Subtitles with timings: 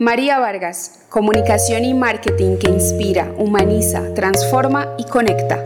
[0.00, 5.60] María Vargas, comunicación y marketing que inspira, humaniza, transforma y conecta.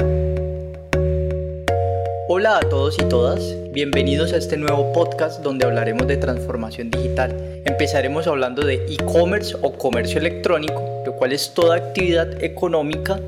[2.28, 3.42] Hola a todos y todas,
[3.72, 7.60] bienvenidos a este nuevo podcast donde hablaremos de transformación digital.
[7.66, 13.20] Empezaremos hablando de e-commerce o comercio electrónico, lo cual es toda actividad económica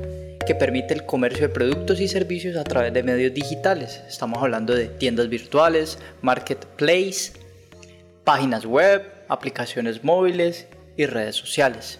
[0.47, 4.01] que permite el comercio de productos y servicios a través de medios digitales.
[4.09, 7.33] Estamos hablando de tiendas virtuales, marketplace,
[8.23, 10.65] páginas web, aplicaciones móviles
[10.97, 11.99] y redes sociales.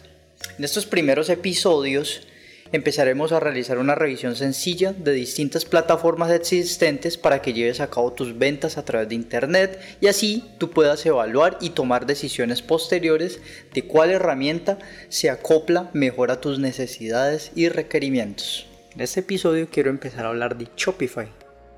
[0.58, 2.28] En estos primeros episodios
[2.72, 8.14] empezaremos a realizar una revisión sencilla de distintas plataformas existentes para que lleves a cabo
[8.14, 13.40] tus ventas a través de Internet y así tú puedas evaluar y tomar decisiones posteriores
[13.74, 18.68] de cuál herramienta se acopla mejor a tus necesidades y requerimientos.
[18.94, 21.28] En este episodio quiero empezar a hablar de Shopify,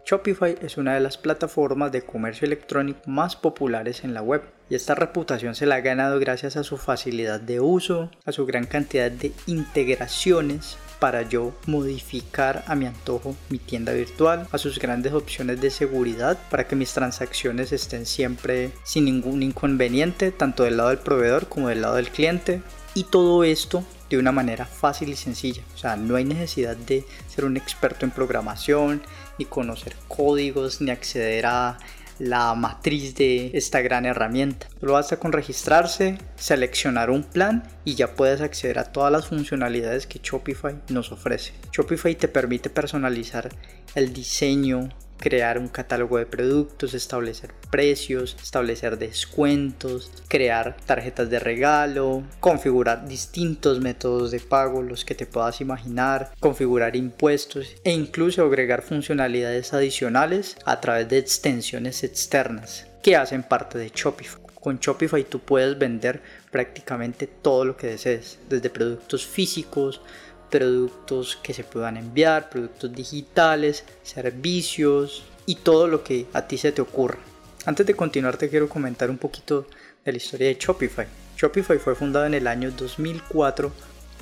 [0.10, 4.76] Shopify es una de las plataformas de comercio electrónico más populares en la web y
[4.76, 8.68] esta reputación se la ha ganado gracias a su facilidad de uso, a su gran
[8.68, 15.12] cantidad de integraciones para yo modificar a mi antojo mi tienda virtual, a sus grandes
[15.12, 20.90] opciones de seguridad para que mis transacciones estén siempre sin ningún inconveniente, tanto del lado
[20.90, 22.62] del proveedor como del lado del cliente.
[22.94, 25.62] Y todo esto de una manera fácil y sencilla.
[25.76, 29.02] O sea, no hay necesidad de ser un experto en programación,
[29.38, 31.78] ni conocer códigos, ni acceder a
[32.20, 34.68] la matriz de esta gran herramienta.
[34.80, 40.08] Solo basta con registrarse, seleccionar un plan y ya puedes acceder a todas las funcionalidades
[40.08, 41.54] que Shopify nos ofrece.
[41.72, 43.50] Shopify te permite personalizar
[43.96, 52.24] el diseño, crear un catálogo de productos, establecer precios, establecer descuentos, crear tarjetas de regalo,
[52.40, 58.82] configurar distintos métodos de pago, los que te puedas imaginar, configurar impuestos e incluso agregar
[58.82, 64.42] funcionalidades adicionales a través de extensiones externas que hacen parte de Shopify.
[64.60, 66.22] Con Shopify tú puedes vender
[66.52, 70.02] prácticamente todo lo que desees, desde productos físicos,
[70.50, 76.72] productos que se puedan enviar, productos digitales, servicios y todo lo que a ti se
[76.72, 77.20] te ocurra.
[77.66, 79.68] Antes de continuar te quiero comentar un poquito
[80.06, 81.08] de la historia de Shopify.
[81.38, 83.72] Shopify fue fundado en el año 2004,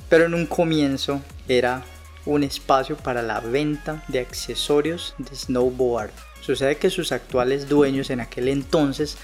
[0.08, 1.82] pero en un comienzo era
[2.26, 6.10] un espacio para la venta de accesorios de snowboard.
[6.40, 9.16] Sucede que sus actuales dueños en aquel entonces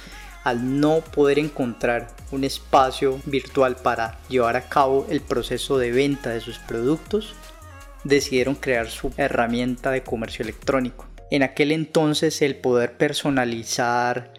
[0.44, 6.30] al no poder encontrar un espacio virtual para llevar a cabo el proceso de venta
[6.30, 7.34] de sus productos,
[8.04, 11.06] decidieron crear su herramienta de comercio electrónico.
[11.30, 14.34] En aquel entonces el poder personalizar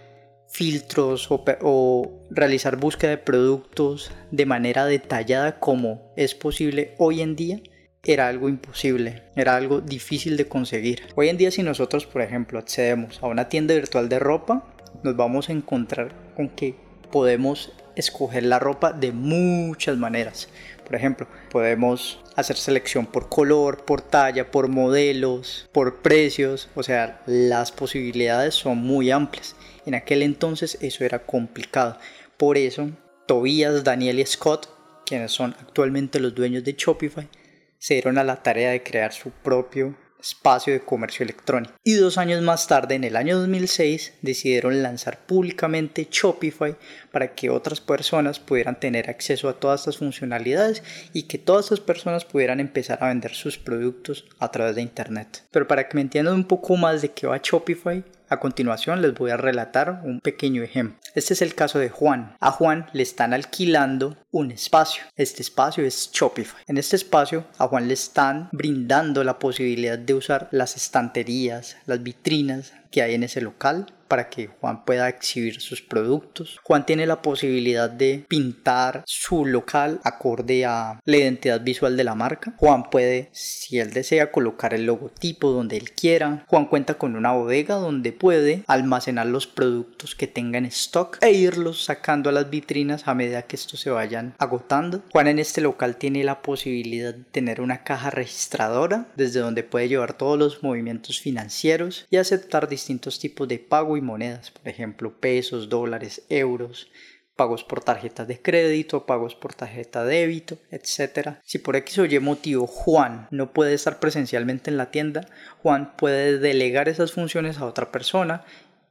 [0.54, 7.60] filtros o, realizar búsqueda de productos de manera detallada como es posible hoy en día
[8.06, 11.02] era algo imposible, era algo difícil de conseguir.
[11.16, 14.73] Hoy en día si nosotros por ejemplo accedemos a una tienda virtual de ropa,
[15.04, 16.76] nos vamos a encontrar con que
[17.12, 20.50] podemos escoger la ropa de muchas maneras.
[20.86, 26.70] Por ejemplo, podemos hacer selección por color, por talla, por modelos, por precios.
[26.76, 29.56] O sea, las posibilidades son muy amplias.
[29.86, 31.98] En aquel entonces eso era complicado.
[32.38, 32.90] Por eso,
[33.28, 34.70] Tobias, Daniel y Scott,
[35.06, 37.30] quienes son actualmente los dueños de Shopify,
[37.78, 41.74] se dieron a la tarea de crear su propio espacio de comercio electrónico.
[41.84, 46.76] Y dos años más tarde, en el año 2006, decidieron lanzar públicamente Shopify
[47.12, 50.82] para que otras personas pudieran tener acceso a todas estas funcionalidades
[51.12, 55.44] y que todas estas personas pudieran empezar a vender sus productos a través de Internet.
[55.52, 59.14] Pero para que me entiendan un poco más de qué va Shopify, a continuación les
[59.14, 60.98] voy a relatar un pequeño ejemplo.
[61.16, 62.36] Este es el caso de Juan.
[62.40, 65.04] A Juan le están alquilando un espacio.
[65.16, 66.64] Este espacio es Shopify.
[66.68, 72.02] En este espacio a Juan le están brindando la posibilidad de usar las estanterías, las
[72.02, 76.60] vitrinas que hay en ese local para que Juan pueda exhibir sus productos.
[76.64, 82.16] Juan tiene la posibilidad de pintar su local acorde a la identidad visual de la
[82.16, 82.54] marca.
[82.58, 86.46] Juan puede, si él desea, colocar el logotipo donde él quiera.
[86.48, 91.32] Juan cuenta con una bodega donde puede almacenar los productos que tenga en stock e
[91.32, 95.02] irlos sacando a las vitrinas a medida que estos se vayan agotando.
[95.12, 99.90] Juan en este local tiene la posibilidad de tener una caja registradora desde donde puede
[99.90, 103.60] llevar todos los movimientos financieros y aceptar distintos tipos de
[103.98, 106.90] y monedas, por ejemplo, pesos, dólares, euros,
[107.36, 111.38] pagos por tarjetas de crédito, pagos por tarjeta de débito, etc.
[111.44, 115.28] Si por X o Y motivo Juan no puede estar presencialmente en la tienda,
[115.62, 118.44] Juan puede delegar esas funciones a otra persona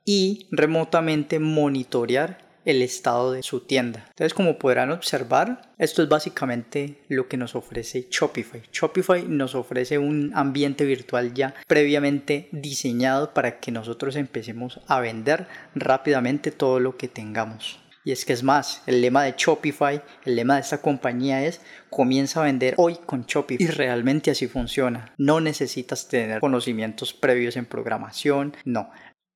[0.05, 4.05] y remotamente monitorear el estado de su tienda.
[4.11, 8.63] Entonces, como podrán observar, esto es básicamente lo que nos ofrece Shopify.
[8.73, 15.47] Shopify nos ofrece un ambiente virtual ya previamente diseñado para que nosotros empecemos a vender
[15.75, 17.83] rápidamente todo lo que tengamos.
[18.05, 21.61] Y es que es más, el lema de Shopify, el lema de esta compañía es
[21.89, 23.65] comienza a vender hoy con Shopify.
[23.65, 25.13] Y realmente así funciona.
[25.19, 28.91] No necesitas tener conocimientos previos en programación, no.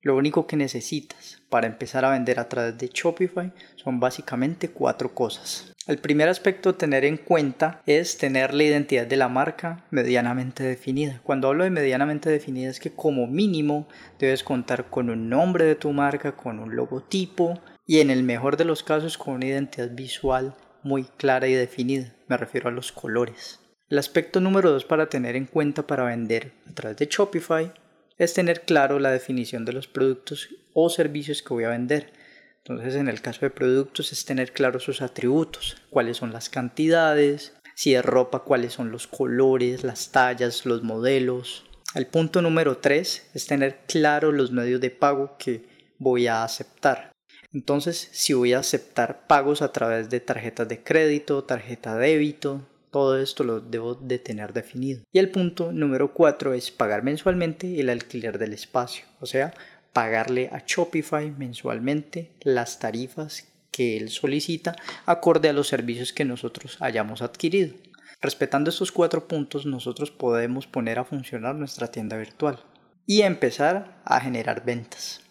[0.07, 5.13] Lo único que necesitas para empezar a vender a través de Shopify son básicamente cuatro
[5.13, 5.73] cosas.
[5.85, 10.63] El primer aspecto a tener en cuenta es tener la identidad de la marca medianamente
[10.63, 11.19] definida.
[11.23, 15.75] Cuando hablo de medianamente definida es que como mínimo debes contar con un nombre de
[15.75, 19.91] tu marca, con un logotipo y en el mejor de los casos con una identidad
[19.91, 22.15] visual muy clara y definida.
[22.29, 23.59] Me refiero a los colores.
[23.89, 27.73] El aspecto número dos para tener en cuenta para vender a través de Shopify
[28.17, 32.11] es tener claro la definición de los productos o servicios que voy a vender.
[32.59, 37.53] Entonces, en el caso de productos es tener claro sus atributos, cuáles son las cantidades,
[37.75, 41.65] si es ropa, cuáles son los colores, las tallas, los modelos.
[41.95, 45.65] El punto número 3 es tener claro los medios de pago que
[45.97, 47.11] voy a aceptar.
[47.53, 52.67] Entonces, si voy a aceptar pagos a través de tarjetas de crédito, tarjeta de débito,
[52.97, 55.03] todo esto lo debo de tener definido.
[55.13, 59.53] Y el punto número 4 es pagar mensualmente el alquiler del espacio, o sea,
[59.93, 66.77] pagarle a Shopify mensualmente las tarifas que él solicita acorde a los servicios que nosotros
[66.79, 67.75] hayamos adquirido.
[68.19, 72.57] Respetando estos cuatro puntos, nosotros podemos poner a funcionar nuestra tienda virtual
[73.05, 75.21] y empezar a generar ventas.